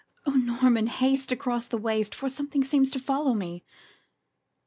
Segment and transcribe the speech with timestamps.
[0.25, 3.63] "O Norman, haste across this waste For something seems to follow me!"